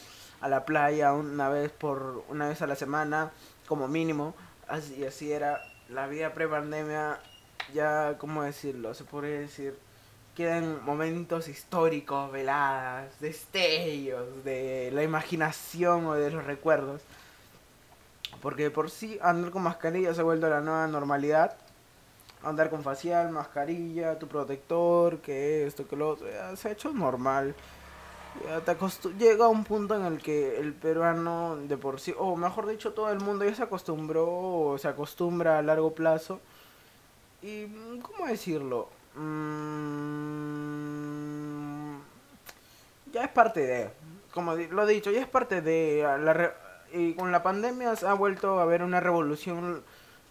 a 0.41 0.49
la 0.49 0.65
playa 0.65 1.13
una 1.13 1.49
vez 1.49 1.71
por 1.71 2.23
una 2.27 2.49
vez 2.49 2.61
a 2.61 2.67
la 2.67 2.75
semana 2.75 3.31
como 3.67 3.87
mínimo 3.87 4.33
así 4.67 5.05
así 5.05 5.31
era 5.31 5.61
la 5.89 6.07
vida 6.07 6.33
pre-pandemia. 6.33 7.19
Ya 7.73 8.17
cómo 8.17 8.43
decirlo 8.43 8.93
se 8.93 9.05
podría 9.05 9.39
decir 9.39 9.77
quedan 10.35 10.83
momentos 10.83 11.47
históricos 11.47 12.31
veladas 12.31 13.19
destellos 13.19 14.43
de 14.43 14.89
la 14.91 15.03
imaginación 15.03 16.05
o 16.05 16.13
de 16.13 16.31
los 16.31 16.43
recuerdos. 16.45 17.01
Porque 18.41 18.71
por 18.71 18.89
sí 18.89 19.19
andar 19.21 19.51
con 19.51 19.63
mascarilla 19.63 20.13
se 20.13 20.21
ha 20.21 20.23
vuelto 20.23 20.49
la 20.49 20.61
nueva 20.61 20.87
normalidad. 20.87 21.55
Andar 22.43 22.69
con 22.69 22.83
facial, 22.83 23.29
mascarilla, 23.29 24.19
tu 24.19 24.27
protector, 24.27 25.19
que 25.19 25.65
esto, 25.65 25.87
que 25.87 25.95
lo 25.95 26.09
otro, 26.09 26.27
se 26.57 26.67
ha 26.67 26.71
hecho 26.71 26.91
normal. 26.91 27.55
Te 28.65 28.75
llega 29.17 29.47
un 29.47 29.63
punto 29.63 29.95
en 29.95 30.05
el 30.05 30.19
que 30.21 30.59
el 30.59 30.73
peruano 30.73 31.57
de 31.57 31.77
por 31.77 31.99
sí, 31.99 32.13
o 32.17 32.35
mejor 32.35 32.67
dicho, 32.67 32.93
todo 32.93 33.11
el 33.11 33.19
mundo 33.19 33.45
ya 33.45 33.55
se 33.55 33.63
acostumbró 33.63 34.27
o 34.27 34.77
se 34.77 34.87
acostumbra 34.87 35.59
a 35.59 35.61
largo 35.61 35.93
plazo. 35.93 36.39
Y, 37.41 37.67
¿cómo 38.01 38.27
decirlo? 38.27 38.89
Mm, 39.15 40.33
ya 43.11 43.23
es 43.23 43.29
parte 43.29 43.61
de, 43.61 43.89
como 44.33 44.55
lo 44.55 44.87
he 44.87 44.93
dicho, 44.93 45.11
ya 45.11 45.21
es 45.21 45.27
parte 45.27 45.61
de 45.61 46.03
la 46.19 46.53
y 46.93 47.13
con 47.15 47.31
la 47.31 47.41
pandemia 47.41 47.95
se 47.95 48.07
ha 48.07 48.13
vuelto 48.13 48.59
a 48.59 48.63
haber 48.63 48.83
una 48.83 48.99
revolución, 48.99 49.83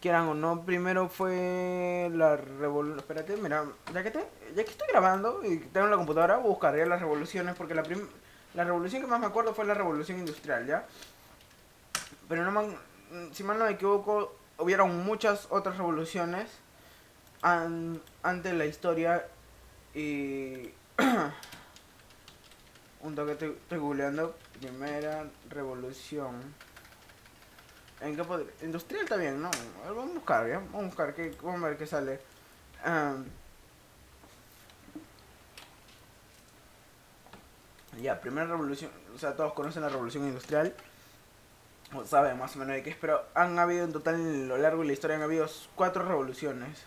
quieran 0.02 0.26
o 0.28 0.34
no. 0.34 0.62
Primero 0.66 1.08
fue 1.08 2.10
la 2.12 2.36
revolución, 2.36 2.98
espérate, 2.98 3.36
mira, 3.38 3.64
ya 3.94 4.02
que 4.02 4.10
te, 4.10 4.18
ya 4.54 4.64
que 4.64 4.70
estoy 4.70 4.88
grabando 4.88 5.40
y 5.44 5.56
tengo 5.58 5.86
la 5.86 5.96
computadora, 5.96 6.36
buscaré 6.38 6.84
las 6.84 7.00
revoluciones 7.00 7.54
porque 7.56 7.74
la 7.74 7.84
prim- 7.84 8.08
la 8.54 8.64
revolución 8.64 9.00
que 9.00 9.08
más 9.08 9.20
me 9.20 9.26
acuerdo 9.26 9.54
fue 9.54 9.64
la 9.64 9.72
revolución 9.74 10.18
industrial, 10.18 10.66
¿ya? 10.66 10.84
Pero 12.28 12.44
no 12.44 12.50
man- 12.50 12.76
si 13.32 13.44
mal 13.44 13.58
no 13.58 13.64
me 13.66 13.72
equivoco, 13.72 14.34
hubieron 14.58 15.04
muchas 15.04 15.46
otras 15.50 15.78
revoluciones 15.78 16.50
an- 17.40 18.00
antes 18.22 18.52
de 18.52 18.58
la 18.58 18.66
historia 18.66 19.26
y 19.94 20.70
un 23.02 23.14
toque 23.14 23.32
estoy 23.32 23.78
googleando 23.78 24.34
primera 24.60 25.24
revolución 25.50 26.34
en 28.02 28.16
qué 28.16 28.24
podría 28.24 28.52
industrial 28.62 29.06
bien 29.18 29.40
no 29.40 29.50
vamos 29.86 30.10
a 30.10 30.14
buscar 30.14 30.48
ya 30.48 30.58
vamos 30.58 30.74
a 30.74 30.86
buscar 30.86 31.14
qué 31.14 31.34
vamos 31.42 31.62
a 31.62 31.68
ver 31.68 31.78
qué 31.78 31.86
sale. 31.86 32.20
Ya 38.00 38.20
primera 38.20 38.46
revolución 38.46 38.90
o 39.14 39.18
sea 39.18 39.36
todos 39.36 39.52
conocen 39.52 39.82
la 39.82 39.88
revolución 39.88 40.26
industrial 40.26 40.74
o 41.94 42.04
saben 42.04 42.38
más 42.38 42.56
o 42.56 42.58
menos 42.58 42.74
de 42.74 42.82
qué 42.82 42.90
es 42.90 42.96
pero 42.96 43.22
han 43.34 43.58
habido 43.58 43.84
en 43.84 43.92
total 43.92 44.14
en 44.14 44.48
lo 44.48 44.56
largo 44.56 44.80
de 44.80 44.88
la 44.88 44.92
historia 44.94 45.16
han 45.16 45.22
habido 45.22 45.46
cuatro 45.74 46.04
revoluciones 46.06 46.84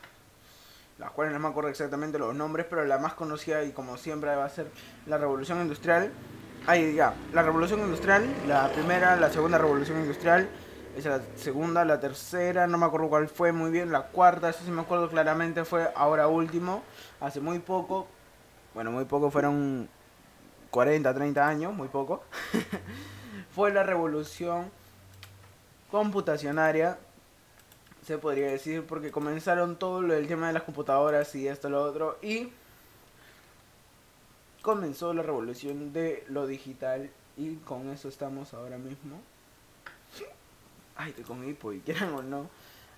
las 0.98 1.12
cuales 1.12 1.34
no 1.34 1.40
me 1.40 1.48
acuerdo 1.50 1.70
exactamente 1.70 2.18
los 2.18 2.34
nombres, 2.34 2.66
pero 2.70 2.86
la 2.86 2.98
más 2.98 3.14
conocida 3.14 3.64
y 3.64 3.72
como 3.72 3.98
siempre 3.98 4.34
va 4.36 4.46
a 4.46 4.50
ser 4.50 4.68
la 5.08 5.18
revolución 5.18 5.62
industrial. 5.62 6.12
Ahí 6.68 6.96
ya, 6.96 7.14
la 7.34 7.44
revolución 7.44 7.82
industrial, 7.82 8.26
la 8.48 8.72
primera, 8.72 9.16
la 9.18 9.30
segunda 9.30 9.58
revolución 9.58 10.00
industrial, 10.00 10.48
esa 10.98 11.16
es 11.16 11.22
la 11.22 11.38
segunda, 11.38 11.86
la 11.86 12.00
tercera, 12.00 12.68
no 12.68 12.78
me 12.78 12.86
acuerdo 12.86 13.10
cuál 13.10 13.28
fue 13.28 13.52
muy 13.52 13.72
bien, 13.72 13.92
la 13.92 14.04
cuarta, 14.04 14.50
eso 14.50 14.60
sí 14.64 14.72
me 14.72 14.82
acuerdo 14.82 15.10
claramente, 15.10 15.66
fue 15.66 15.90
ahora 15.96 16.28
último, 16.28 16.84
hace 17.20 17.40
muy 17.42 17.60
poco, 17.60 18.08
bueno, 18.74 18.92
muy 18.92 19.06
poco, 19.06 19.30
fueron 19.30 19.90
40, 20.72 21.14
30 21.14 21.48
años, 21.48 21.74
muy 21.74 21.88
poco, 21.88 22.24
fue 23.56 23.72
la 23.72 23.84
revolución 23.84 24.72
computacionaria 25.92 26.98
se 28.06 28.20
podría 28.20 28.48
decir, 28.48 28.86
porque 28.86 29.12
comenzaron 29.12 29.78
todo 29.78 30.04
lo 30.04 30.14
del 30.14 30.28
tema 30.28 30.48
de 30.48 30.54
las 30.54 30.64
computadoras 30.64 31.34
y 31.34 31.48
esto, 31.48 31.70
lo 31.70 31.82
otro, 31.82 32.20
y 32.22 32.50
comenzó 34.62 35.12
la 35.14 35.24
revolución 35.24 35.92
de 35.92 36.24
lo 36.30 36.46
digital, 36.46 37.10
y 37.36 37.56
con 37.56 37.90
eso 37.90 38.08
estamos 38.08 38.54
ahora 38.54 38.78
mismo. 38.78 39.20
Ay, 40.98 41.10
estoy 41.10 41.26
con 41.26 41.48
hipo, 41.48 41.74
y 41.74 41.80
quieran 41.86 42.14
o 42.14 42.22
no, 42.22 42.50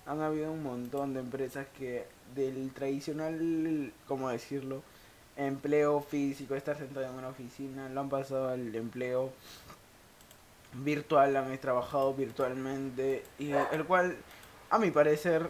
han 0.05 0.21
habido 0.21 0.51
un 0.51 0.63
montón 0.63 1.13
de 1.13 1.19
empresas 1.19 1.67
que 1.77 2.05
del 2.35 2.71
tradicional, 2.73 3.91
¿cómo 4.07 4.29
decirlo? 4.29 4.81
Empleo 5.35 6.01
físico, 6.01 6.55
estar 6.55 6.77
sentado 6.77 7.05
en 7.05 7.13
una 7.13 7.29
oficina, 7.29 7.89
lo 7.89 8.01
han 8.01 8.09
pasado 8.09 8.49
al 8.49 8.73
empleo 8.75 9.31
virtual, 10.73 11.35
han 11.35 11.57
trabajado 11.57 12.13
virtualmente, 12.13 13.23
y 13.39 13.51
el 13.51 13.85
cual 13.85 14.17
a 14.69 14.79
mi 14.79 14.91
parecer, 14.91 15.49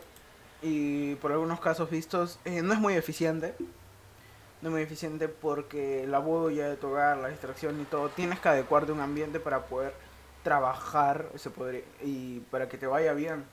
y 0.61 1.15
por 1.15 1.31
algunos 1.31 1.59
casos 1.59 1.89
vistos, 1.89 2.39
eh, 2.45 2.61
no 2.61 2.73
es 2.73 2.79
muy 2.79 2.95
eficiente. 2.95 3.53
No 4.59 4.69
es 4.69 4.73
muy 4.73 4.81
eficiente 4.81 5.27
porque 5.27 6.07
la 6.07 6.17
bulla 6.17 6.67
de 6.67 6.77
tu 6.77 6.87
hogar, 6.87 7.17
la 7.17 7.27
distracción 7.27 7.79
y 7.79 7.85
todo, 7.85 8.09
tienes 8.09 8.39
que 8.39 8.49
adecuarte 8.49 8.91
un 8.91 9.01
ambiente 9.01 9.39
para 9.39 9.67
poder 9.67 9.93
trabajar 10.47 11.29
se 11.35 11.49
podría, 11.49 11.81
y 12.01 12.39
para 12.51 12.69
que 12.69 12.77
te 12.77 12.87
vaya 12.87 13.11
bien. 13.11 13.43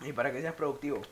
Y 0.00 0.14
para 0.14 0.32
que 0.32 0.40
seas 0.40 0.54
productivo. 0.54 1.02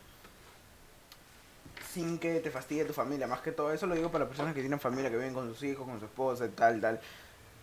Sin 1.93 2.19
que 2.19 2.41
te 2.41 2.51
fastidie 2.51 2.87
tu 2.87 2.95
familia. 2.95 3.27
Más 3.27 3.43
que 3.43 3.53
todo 3.53 3.71
eso 3.71 3.87
lo 3.87 3.95
digo 3.95 4.11
para 4.11 4.27
personas 4.27 4.55
que 4.55 4.61
tienen 4.61 4.81
familia, 4.81 5.11
que 5.11 5.19
viven 5.19 5.35
con 5.35 5.47
sus 5.47 5.63
hijos, 5.63 5.87
con 5.87 5.99
su 5.99 6.07
esposa, 6.07 6.49
tal, 6.57 6.81
tal. 6.81 7.01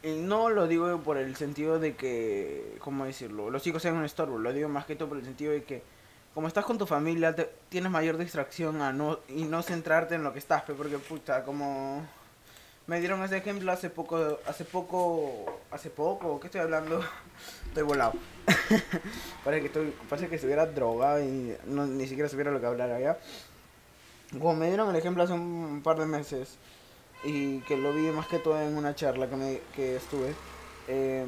Y 0.03 0.19
no 0.19 0.51
lo 0.51 0.67
digo 0.67 0.99
por 1.01 1.17
el 1.17 1.35
sentido 1.35 1.79
de 1.79 1.95
que, 1.95 2.77
¿cómo 2.79 3.05
decirlo? 3.05 3.49
Los 3.49 3.65
hijos 3.65 3.81
sean 3.81 3.95
un 3.95 4.05
estorbo, 4.05 4.37
lo 4.37 4.53
digo 4.53 4.69
más 4.69 4.85
que 4.85 4.95
todo 4.95 5.09
por 5.09 5.17
el 5.17 5.25
sentido 5.25 5.51
de 5.51 5.63
que, 5.63 5.81
como 6.35 6.47
estás 6.47 6.63
con 6.63 6.77
tu 6.77 6.85
familia, 6.85 7.33
te- 7.33 7.49
tienes 7.69 7.91
mayor 7.91 8.17
distracción 8.17 8.83
a 8.83 8.93
no 8.93 9.17
y 9.27 9.45
no 9.45 9.63
centrarte 9.63 10.13
en 10.13 10.21
lo 10.23 10.31
que 10.31 10.39
estás, 10.39 10.61
pe, 10.61 10.73
porque 10.75 10.99
puta, 10.99 11.43
como 11.43 12.05
me 12.89 12.99
dieron 12.99 13.23
ese 13.23 13.37
ejemplo 13.37 13.71
hace 13.71 13.91
poco, 13.91 14.39
hace 14.47 14.65
poco, 14.65 15.45
hace 15.69 15.91
poco, 15.91 16.39
¿qué 16.39 16.47
estoy 16.47 16.61
hablando? 16.61 16.99
Estoy 17.67 17.83
volado. 17.83 18.13
parece 19.45 19.61
que 19.61 19.67
estoy, 19.67 19.93
parece 20.09 20.27
que 20.27 20.39
se 20.39 20.47
hubiera 20.47 20.65
drogado 20.65 21.23
y 21.23 21.55
no, 21.67 21.85
ni 21.85 22.07
siquiera 22.07 22.27
supiera 22.27 22.49
lo 22.49 22.59
que 22.59 22.65
hablar 22.65 22.89
allá. 22.89 23.19
Como 24.31 24.55
me 24.55 24.69
dieron 24.69 24.89
el 24.89 24.95
ejemplo 24.95 25.21
hace 25.21 25.33
un 25.33 25.81
par 25.83 25.99
de 25.99 26.07
meses 26.07 26.57
y 27.23 27.59
que 27.59 27.77
lo 27.77 27.93
vi 27.93 28.09
más 28.09 28.27
que 28.27 28.39
todo 28.39 28.59
en 28.59 28.75
una 28.75 28.95
charla 28.95 29.29
que, 29.29 29.35
me, 29.35 29.61
que 29.75 29.97
estuve, 29.97 30.33
eh, 30.87 31.27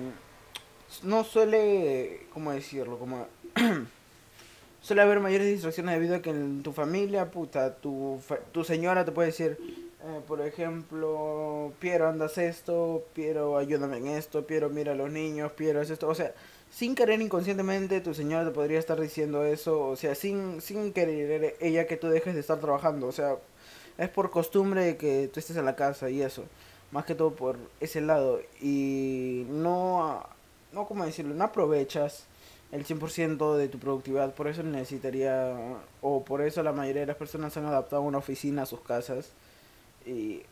no 1.04 1.24
suele, 1.24 2.26
¿cómo 2.34 2.52
decirlo? 2.54 2.98
Como 2.98 3.28
suele 4.82 5.02
haber 5.04 5.20
mayores 5.20 5.46
distracciones 5.46 5.94
debido 5.94 6.16
a 6.16 6.24
que 6.24 6.32
en 6.32 6.64
tu 6.64 6.74
familia, 6.74 7.30
puta, 7.30 7.76
tu, 7.76 8.20
tu 8.52 8.64
señora 8.64 9.06
te 9.06 9.12
puede 9.12 9.28
decir, 9.28 9.91
eh, 10.04 10.22
por 10.28 10.42
ejemplo, 10.42 11.74
Piero, 11.80 12.08
andas 12.08 12.38
esto, 12.40 13.06
Piero, 13.14 13.58
ayúdame 13.58 13.98
en 13.98 14.08
esto, 14.08 14.48
Piero, 14.48 14.70
mira 14.70 14.94
a 14.94 14.96
los 14.96 15.12
niños, 15.12 15.52
Piero, 15.52 15.80
haz 15.80 15.92
esto, 15.92 16.08
o 16.08 16.16
sea, 16.16 16.34
sin 16.72 16.96
querer 16.96 17.22
inconscientemente 17.22 18.02
tu 18.02 18.14
señora 18.16 18.46
te 18.46 18.52
podría 18.52 18.80
estar 18.80 19.00
diciendo 19.00 19.46
eso, 19.46 19.90
o 19.90 19.96
sea, 19.96 20.16
sin, 20.16 20.60
sin 20.62 20.92
querer 20.94 21.56
ella 21.60 21.86
que 21.86 21.98
tú 21.98 22.08
dejes 22.10 22.34
de 22.34 22.40
estar 22.40 22.60
trabajando, 22.60 23.08
o 23.08 23.12
sea, 23.12 23.38
es 24.00 24.10
por 24.10 24.32
costumbre 24.32 24.98
que 24.98 25.30
tú 25.32 25.40
estés 25.40 25.58
en 25.58 25.66
la 25.66 25.76
casa 25.76 26.10
y 26.10 26.24
eso, 26.24 26.46
más 26.92 27.06
que 27.06 27.14
todo 27.14 27.36
por 27.36 27.58
ese 27.80 28.02
lado, 28.02 28.42
y 28.60 29.46
no, 29.50 30.26
no, 30.72 30.88
¿cómo 30.88 31.06
decirlo? 31.06 31.36
No 31.36 31.44
aprovechas 31.44 32.26
el 32.72 32.86
100% 32.86 33.56
de 33.56 33.68
tu 33.68 33.78
productividad, 33.78 34.34
por 34.34 34.48
eso 34.48 34.64
necesitaría, 34.64 35.56
o 36.02 36.24
por 36.24 36.42
eso 36.42 36.64
la 36.64 36.72
mayoría 36.72 37.02
de 37.02 37.08
las 37.08 37.18
personas 37.18 37.56
han 37.58 37.66
adaptado 37.66 38.02
una 38.02 38.18
oficina 38.18 38.64
a 38.64 38.66
sus 38.66 38.82
casas 38.82 39.34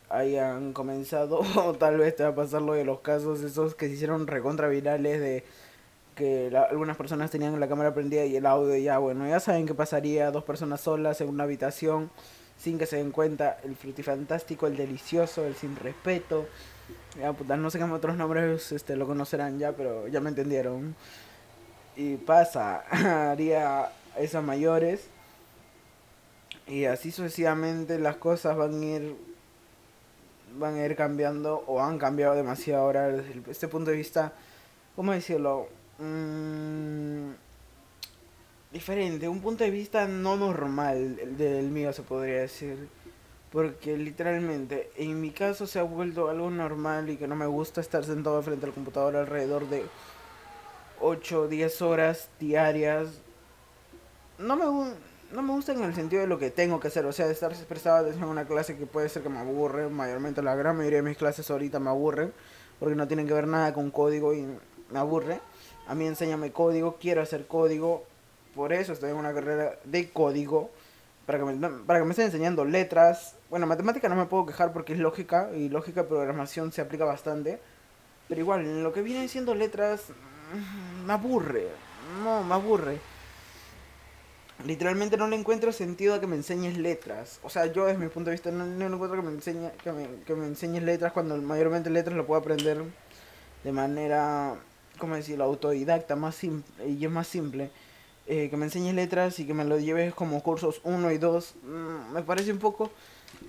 hayan 0.10 0.74
comenzado, 0.74 1.40
o 1.56 1.74
tal 1.74 1.98
vez 1.98 2.16
te 2.16 2.24
va 2.24 2.30
a 2.30 2.36
pasar 2.36 2.62
lo 2.62 2.74
de 2.74 2.86
los 2.86 3.00
casos 3.02 3.42
esos 3.42 3.76
que 3.76 3.88
se 3.88 3.94
hicieron 3.94 4.28
recontra 4.28 4.68
virales 4.68 5.20
de 5.20 5.44
que 6.16 6.50
la- 6.52 6.64
algunas 6.64 6.98
personas 6.98 7.32
tenían 7.32 7.60
la 7.60 7.68
cámara 7.68 7.94
prendida 7.94 8.26
y 8.26 8.36
el 8.36 8.46
audio 8.46 8.76
ya, 8.78 8.98
bueno, 8.98 9.28
ya 9.28 9.40
saben 9.40 9.66
qué 9.66 9.74
pasaría 9.74 10.32
dos 10.32 10.44
personas 10.44 10.82
solas 10.82 11.22
en 11.22 11.30
una 11.30 11.44
habitación 11.46 12.10
sin 12.58 12.78
que 12.78 12.86
se 12.86 12.98
den 12.98 13.12
cuenta, 13.12 13.58
el 13.64 13.76
frutifantástico, 13.78 14.68
el 14.68 14.76
delicioso, 14.76 15.46
el 15.46 15.56
sin 15.56 15.78
respeto, 15.78 16.46
ya 17.18 17.32
puta, 17.34 17.56
no 17.56 17.70
sé 17.70 17.78
qué 17.80 17.86
otros 17.86 18.18
nombres 18.18 18.72
este, 18.74 18.98
lo 18.98 19.08
conocerán 19.08 19.60
ya, 19.60 19.72
pero 19.72 20.08
ya 20.10 20.20
me 20.20 20.30
entendieron. 20.30 20.96
Y 21.96 22.18
pasa, 22.18 22.84
haría 23.32 23.90
esas 24.18 24.44
mayores 24.44 25.08
y 26.68 26.86
así 26.86 27.12
sucesivamente 27.12 27.98
las 28.00 28.18
cosas 28.18 28.56
van 28.58 28.82
a 28.82 28.86
ir 28.86 29.16
van 30.58 30.76
a 30.76 30.86
ir 30.86 30.96
cambiando 30.96 31.64
o 31.68 31.82
han 31.82 31.98
cambiado 31.98 32.36
demasiado 32.36 32.84
ahora 32.84 33.08
desde 33.08 33.52
este 33.52 33.68
punto 33.68 33.92
de 33.92 33.98
vista, 33.98 34.34
¿cómo 34.96 35.12
decirlo? 35.12 35.68
Mm, 36.00 37.32
diferente, 38.72 39.28
un 39.28 39.42
punto 39.42 39.64
de 39.64 39.72
vista 39.72 40.08
no 40.08 40.38
normal 40.38 41.18
el 41.22 41.38
del 41.38 41.70
mío 41.70 41.94
se 41.94 42.04
podría 42.04 42.42
decir. 42.42 42.88
Porque 43.52 43.98
literalmente, 43.98 44.92
en 44.96 45.20
mi 45.20 45.32
caso 45.32 45.66
se 45.66 45.80
ha 45.80 45.84
vuelto 45.84 46.30
algo 46.30 46.52
normal 46.52 47.10
y 47.10 47.18
que 47.18 47.28
no 47.28 47.36
me 47.36 47.48
gusta 47.48 47.82
estar 47.82 48.06
sentado 48.06 48.42
frente 48.44 48.68
al 48.68 48.74
computador 48.74 49.16
alrededor 49.16 49.68
de 49.70 49.86
8 51.02 51.42
o 51.42 51.48
10 51.48 51.82
horas 51.82 52.30
diarias. 52.40 53.22
No 54.38 54.56
me, 54.56 54.94
no 55.32 55.42
me 55.42 55.54
gusta 55.54 55.74
en 55.74 55.84
el 55.84 55.94
sentido 55.94 56.22
de 56.22 56.28
lo 56.28 56.40
que 56.40 56.50
tengo 56.50 56.80
que 56.80 56.88
hacer, 56.88 57.06
o 57.06 57.12
sea, 57.12 57.28
de 57.28 57.34
estar 57.34 57.54
prestado 57.68 57.98
atención 57.98 58.30
una 58.30 58.46
clase 58.46 58.78
que 58.78 58.86
puede 58.86 59.10
ser 59.10 59.22
que 59.22 59.30
me 59.30 59.40
aburre, 59.40 59.90
mayormente 59.90 60.42
la 60.42 60.56
gran 60.56 60.78
mayoría 60.78 60.98
de 60.98 61.10
mis 61.10 61.18
clases 61.18 61.50
ahorita 61.52 61.80
me 61.80 61.90
aburren, 61.90 62.34
porque 62.80 62.96
no 62.96 63.08
tienen 63.08 63.28
que 63.28 63.34
ver 63.34 63.48
nada 63.48 63.74
con 63.74 63.92
código 63.92 64.34
y 64.34 64.48
me 64.90 65.00
aburre. 65.00 65.40
A 65.88 65.96
mí 65.96 66.06
enséñame 66.06 66.52
código, 66.52 66.98
quiero 67.00 67.22
hacer 67.22 67.48
código, 67.48 68.06
por 68.56 68.74
eso 68.74 68.94
estoy 68.94 69.12
en 69.12 69.18
una 69.18 69.34
carrera 69.34 69.78
de 69.84 70.10
código, 70.10 70.72
para 71.26 71.38
que 71.38 71.46
me, 71.46 71.70
para 71.86 72.00
que 72.00 72.06
me 72.06 72.12
estén 72.12 72.26
enseñando 72.26 72.66
letras. 72.66 73.36
Bueno, 73.52 73.68
matemática 73.68 74.10
no 74.10 74.16
me 74.16 74.26
puedo 74.26 74.48
quejar 74.48 74.74
porque 74.74 74.94
es 74.94 75.00
lógica 75.00 75.52
y 75.56 75.70
lógica 75.70 76.08
programación 76.08 76.72
se 76.72 76.82
aplica 76.82 77.06
bastante. 77.06 77.60
Pero 78.28 78.42
igual, 78.42 78.62
en 78.62 78.84
lo 78.84 78.92
que 78.94 79.04
vienen 79.04 79.30
siendo 79.30 79.54
letras, 79.54 80.06
mm, 80.10 81.06
me 81.06 81.14
aburre. 81.14 81.68
No, 82.24 82.44
me 82.44 82.54
aburre. 82.56 83.00
Literalmente 84.66 85.16
no 85.16 85.28
le 85.28 85.38
encuentro 85.38 85.72
sentido 85.72 86.14
a 86.14 86.20
que 86.20 86.28
me 86.28 86.36
enseñes 86.36 86.78
letras. 86.78 87.40
O 87.44 87.50
sea, 87.50 87.68
yo 87.68 87.86
desde 87.86 88.00
mi 88.00 88.10
punto 88.10 88.30
de 88.30 88.36
vista 88.36 88.52
no, 88.52 88.66
no 88.66 88.96
encuentro 88.96 89.22
que 89.22 89.28
me, 89.28 89.34
enseñe, 89.34 89.72
que, 89.84 89.92
me, 89.92 90.08
que 90.26 90.36
me 90.36 90.46
enseñes 90.48 90.84
letras 90.84 91.14
cuando 91.14 91.38
mayormente 91.38 91.90
letras 91.90 92.18
lo 92.18 92.28
puedo 92.28 92.42
aprender 92.42 92.84
de 93.64 93.72
manera, 93.72 94.56
¿cómo 94.98 95.16
decirlo?, 95.16 95.46
autodidacta, 95.46 96.16
más 96.16 96.36
simple, 96.36 96.88
y 96.88 97.04
es 97.04 97.12
más 97.12 97.28
simple. 97.28 97.72
Eh, 98.28 98.50
que 98.50 98.58
me 98.58 98.66
enseñes 98.66 98.94
letras 98.94 99.40
y 99.40 99.48
que 99.48 99.56
me 99.56 99.66
lo 99.66 99.80
lleves 99.80 100.14
como 100.14 100.44
cursos 100.44 100.82
1 100.84 101.12
y 101.12 101.18
2, 101.18 101.56
mm, 101.64 102.14
me 102.14 102.22
parece 102.22 102.52
un 102.52 102.60
poco 102.60 102.92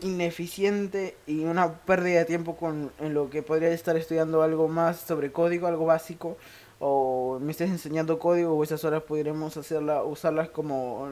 ineficiente 0.01 1.17
y 1.27 1.45
una 1.45 1.75
pérdida 1.81 2.21
de 2.21 2.25
tiempo 2.25 2.57
con 2.57 2.91
en 2.99 3.13
lo 3.13 3.29
que 3.29 3.43
podría 3.43 3.69
estar 3.71 3.97
estudiando 3.97 4.43
algo 4.43 4.69
más 4.69 5.01
sobre 5.01 5.33
código, 5.33 5.67
algo 5.67 5.85
básico, 5.85 6.39
o 6.81 7.39
me 7.41 7.53
estés 7.53 7.71
enseñando 7.71 8.19
código 8.19 8.55
o 8.57 8.65
esas 8.65 8.85
horas 8.85 9.03
podremos 9.03 9.57
hacerla, 9.57 10.03
usarlas 10.03 10.49
como 10.49 11.09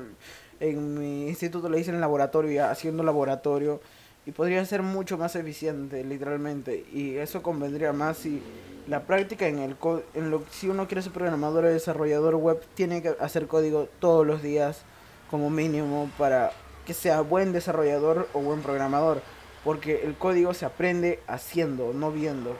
en 0.61 0.99
mi 0.99 1.29
instituto 1.29 1.69
le 1.69 1.79
dicen 1.79 2.01
laboratorio, 2.01 2.51
ya, 2.51 2.71
haciendo 2.71 3.03
laboratorio 3.03 3.81
y 4.27 4.33
podría 4.33 4.65
ser 4.65 4.83
mucho 4.83 5.17
más 5.17 5.37
eficiente 5.37 6.05
literalmente 6.05 6.85
y 6.93 7.17
eso 7.17 7.43
convendría 7.43 7.93
más 7.93 8.19
si 8.19 8.43
la 8.87 9.05
práctica 9.05 9.47
en 9.47 9.59
el 9.59 9.77
en 10.15 10.31
lo 10.31 10.43
si 10.51 10.69
uno 10.69 10.87
quiere 10.87 11.03
ser 11.03 11.13
programador 11.13 11.65
o 11.65 11.69
desarrollador 11.69 12.35
web 12.37 12.61
tiene 12.75 13.03
que 13.03 13.15
hacer 13.21 13.47
código 13.47 13.89
todos 14.01 14.27
los 14.27 14.43
días 14.43 14.83
como 15.31 15.51
mínimo 15.51 16.11
para 16.19 16.53
que 16.87 16.95
sea 16.95 17.21
buen 17.21 17.53
desarrollador 17.53 18.29
o 18.33 18.41
buen 18.41 18.61
programador 18.63 19.23
porque 19.65 20.03
el 20.05 20.15
código 20.15 20.55
se 20.55 20.65
aprende 20.67 21.21
haciendo 21.27 21.93
no 21.93 22.11
viendo 22.11 22.55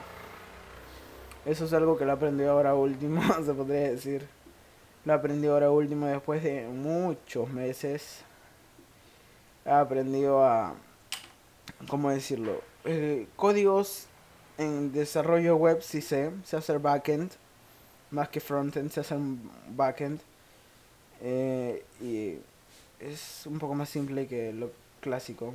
eso 1.45 1.65
es 1.65 1.73
algo 1.73 1.97
que 1.97 2.05
lo 2.05 2.13
aprendí 2.13 2.43
ahora 2.43 2.75
último 2.75 3.21
se 3.45 3.53
podría 3.53 3.91
decir 3.91 4.27
lo 5.05 5.13
aprendí 5.13 5.47
ahora 5.47 5.71
último 5.71 6.05
después 6.07 6.43
de 6.43 6.67
muchos 6.67 7.49
meses 7.49 8.21
he 9.65 9.71
aprendido 9.71 10.43
a 10.43 10.73
cómo 11.87 12.09
decirlo 12.09 12.61
códigos 13.35 14.07
en 14.59 14.91
desarrollo 14.91 15.55
web 15.55 15.81
sí 15.81 16.01
sé, 16.01 16.31
sé 16.43 16.57
hacer 16.57 16.79
backend, 16.79 17.31
más 18.11 18.27
que 18.29 18.41
frontend, 18.41 18.91
sé 18.91 18.99
hacer 18.99 19.17
backend. 19.69 20.19
Eh, 21.21 21.83
y 22.01 22.37
es 22.99 23.45
un 23.45 23.57
poco 23.57 23.73
más 23.73 23.89
simple 23.89 24.27
que 24.27 24.51
lo 24.53 24.71
clásico. 24.99 25.53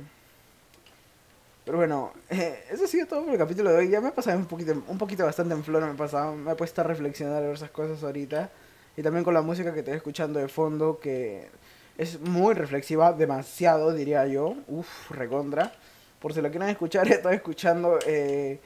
Pero 1.65 1.77
bueno, 1.79 2.13
eh, 2.29 2.63
eso 2.69 2.85
ha 2.85 2.87
sido 2.87 3.07
todo 3.07 3.23
por 3.23 3.33
el 3.33 3.39
capítulo 3.39 3.71
de 3.71 3.77
hoy. 3.77 3.89
Ya 3.89 3.99
me 3.99 4.09
he 4.09 4.11
pasado 4.11 4.37
un 4.37 4.45
poquito, 4.45 4.71
un 4.87 4.97
poquito 4.97 5.25
bastante 5.25 5.55
en 5.55 5.63
flor, 5.63 5.83
me 5.83 5.91
he 5.91 5.95
pasado, 5.95 6.35
me 6.35 6.51
he 6.51 6.55
puesto 6.55 6.81
a 6.81 6.83
reflexionar 6.83 7.41
sobre 7.41 7.53
esas 7.53 7.71
cosas 7.71 8.03
ahorita. 8.03 8.51
Y 8.95 9.01
también 9.01 9.23
con 9.23 9.33
la 9.33 9.41
música 9.41 9.73
que 9.73 9.79
estoy 9.79 9.95
escuchando 9.95 10.39
de 10.39 10.47
fondo, 10.47 10.99
que 10.99 11.49
es 11.97 12.19
muy 12.21 12.53
reflexiva, 12.53 13.13
demasiado 13.13 13.93
diría 13.93 14.27
yo. 14.27 14.55
Uf, 14.67 15.11
recontra. 15.11 15.71
Por 16.19 16.33
si 16.33 16.41
lo 16.41 16.49
quieren 16.51 16.69
escuchar, 16.69 17.07
estoy 17.11 17.35
escuchando 17.35 17.97
eh, 18.05 18.59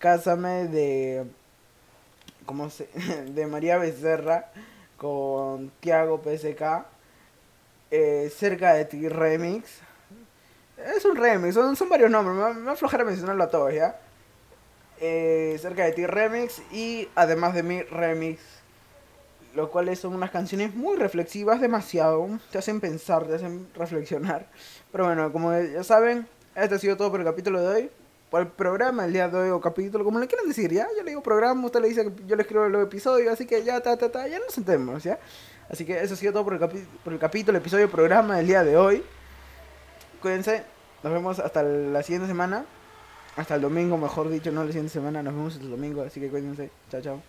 Cásame 0.00 0.66
de. 0.68 1.26
¿Cómo 2.46 2.70
se.? 2.70 2.88
de 3.34 3.46
María 3.46 3.76
Becerra 3.76 4.50
con 4.96 5.70
Tiago 5.80 6.22
PSK. 6.24 6.86
Eh, 7.90 8.32
cerca 8.34 8.72
de 8.72 8.86
ti 8.86 9.08
remix. 9.08 9.82
Es 10.96 11.04
un 11.04 11.16
remix, 11.16 11.54
son, 11.54 11.76
son 11.76 11.88
varios 11.88 12.10
nombres, 12.10 12.36
me, 12.36 12.62
me 12.62 12.70
aflojaré 12.70 13.04
mencionarlo 13.04 13.44
a 13.44 13.48
todos, 13.48 13.72
¿ya? 13.74 13.98
Eh, 15.00 15.56
cerca 15.60 15.84
de 15.84 15.92
ti 15.92 16.06
remix 16.06 16.60
y 16.72 17.08
además 17.14 17.54
de 17.54 17.62
mi 17.62 17.82
remix. 17.82 18.40
Lo 19.54 19.70
cuales 19.70 19.98
son 19.98 20.14
unas 20.14 20.30
canciones 20.30 20.74
muy 20.74 20.96
reflexivas, 20.96 21.60
demasiado. 21.60 22.28
Te 22.52 22.58
hacen 22.58 22.80
pensar, 22.80 23.26
te 23.26 23.34
hacen 23.34 23.68
reflexionar. 23.74 24.46
Pero 24.92 25.06
bueno, 25.06 25.32
como 25.32 25.58
ya 25.58 25.82
saben, 25.82 26.28
este 26.54 26.76
ha 26.76 26.78
sido 26.78 26.96
todo 26.96 27.10
por 27.10 27.20
el 27.20 27.26
capítulo 27.26 27.60
de 27.60 27.66
hoy 27.66 27.90
por 28.30 28.42
el 28.42 28.46
programa 28.46 29.04
el 29.04 29.12
día 29.12 29.28
de 29.28 29.36
hoy 29.36 29.50
o 29.50 29.60
capítulo, 29.60 30.04
como 30.04 30.20
le 30.20 30.28
quieran 30.28 30.46
decir, 30.46 30.72
ya, 30.72 30.86
yo 30.96 31.02
le 31.02 31.10
digo 31.10 31.22
programa, 31.22 31.66
usted 31.66 31.80
le 31.80 31.88
dice 31.88 32.04
que 32.04 32.24
yo 32.26 32.36
le 32.36 32.42
escribo 32.42 32.64
el 32.64 32.74
episodio, 32.76 33.32
así 33.32 33.44
que 33.44 33.64
ya, 33.64 33.80
ta, 33.80 33.96
ta, 33.96 34.10
ta, 34.10 34.28
ya 34.28 34.38
nos 34.38 34.54
sentemos, 34.54 35.02
ya. 35.02 35.18
Así 35.68 35.84
que 35.84 36.00
eso 36.00 36.14
ha 36.14 36.16
sido 36.16 36.32
todo 36.32 36.44
por 36.44 36.54
el, 36.54 36.60
por 37.04 37.12
el 37.12 37.18
capítulo, 37.18 37.58
episodio, 37.58 37.90
programa 37.90 38.36
del 38.36 38.46
día 38.46 38.62
de 38.62 38.76
hoy. 38.76 39.04
Cuídense, 40.20 40.64
nos 41.02 41.12
vemos 41.12 41.38
hasta 41.38 41.62
la 41.62 42.02
siguiente 42.02 42.28
semana, 42.28 42.66
hasta 43.36 43.54
el 43.54 43.62
domingo, 43.62 43.96
mejor 43.96 44.28
dicho, 44.28 44.52
no 44.52 44.62
la 44.62 44.68
siguiente 44.68 44.92
semana, 44.92 45.22
nos 45.22 45.34
vemos 45.34 45.56
el 45.56 45.70
domingo, 45.70 46.02
así 46.02 46.20
que 46.20 46.28
cuídense, 46.28 46.70
chao, 46.90 47.00
chao. 47.00 47.22